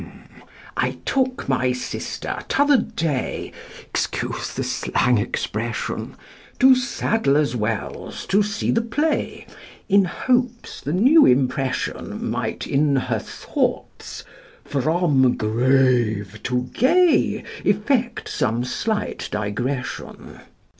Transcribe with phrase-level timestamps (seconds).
[0.75, 3.51] I took my sister t'other day
[3.81, 6.15] (Excuse the slang expression)
[6.57, 9.45] To Sadler's Wells to see the play
[9.87, 14.23] In hopes the new impression Might in her thoughts,
[14.65, 20.39] from grave to gay Effect some slight digression.